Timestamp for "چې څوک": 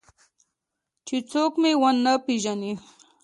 1.07-1.51